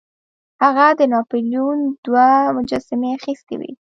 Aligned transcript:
هغه 0.63 0.85
د 0.99 1.01
ناپلیون 1.13 1.79
دوه 2.05 2.27
مجسمې 2.57 3.09
اخیستې 3.17 3.55
وې. 3.59 3.71